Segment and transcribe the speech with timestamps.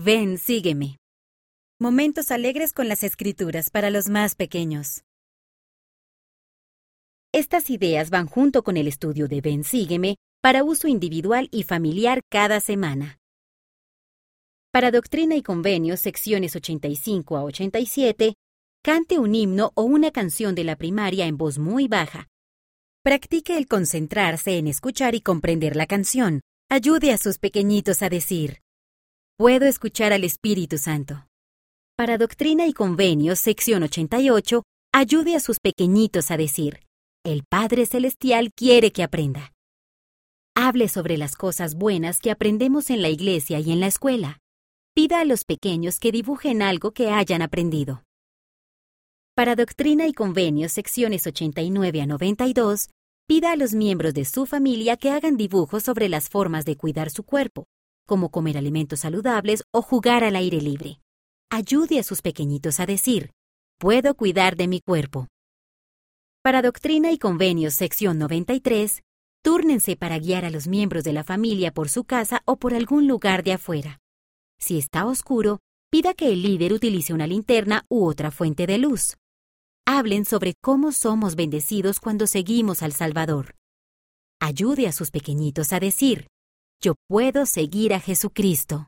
[0.00, 0.98] Ven, sígueme.
[1.80, 5.02] Momentos alegres con las escrituras para los más pequeños.
[7.32, 12.20] Estas ideas van junto con el estudio de Ven, sígueme para uso individual y familiar
[12.30, 13.18] cada semana.
[14.70, 18.34] Para Doctrina y Convenios, secciones 85 a 87,
[18.84, 22.28] cante un himno o una canción de la primaria en voz muy baja.
[23.02, 26.42] Practique el concentrarse en escuchar y comprender la canción.
[26.70, 28.60] Ayude a sus pequeñitos a decir,
[29.40, 31.28] Puedo escuchar al Espíritu Santo.
[31.96, 36.80] Para Doctrina y Convenios, sección 88, ayude a sus pequeñitos a decir,
[37.24, 39.52] El Padre Celestial quiere que aprenda.
[40.56, 44.40] Hable sobre las cosas buenas que aprendemos en la iglesia y en la escuela.
[44.92, 48.02] Pida a los pequeños que dibujen algo que hayan aprendido.
[49.36, 52.88] Para Doctrina y Convenios, secciones 89 a 92,
[53.28, 57.10] pida a los miembros de su familia que hagan dibujos sobre las formas de cuidar
[57.10, 57.68] su cuerpo,
[58.08, 60.98] como comer alimentos saludables o jugar al aire libre.
[61.50, 63.32] Ayude a sus pequeñitos a decir,
[63.78, 65.28] puedo cuidar de mi cuerpo.
[66.42, 69.02] Para Doctrina y Convenios, sección 93,
[69.42, 73.06] túrnense para guiar a los miembros de la familia por su casa o por algún
[73.06, 73.98] lugar de afuera.
[74.58, 75.58] Si está oscuro,
[75.90, 79.18] pida que el líder utilice una linterna u otra fuente de luz.
[79.86, 83.54] Hablen sobre cómo somos bendecidos cuando seguimos al Salvador.
[84.40, 86.28] Ayude a sus pequeñitos a decir,
[86.80, 88.86] yo puedo seguir a Jesucristo.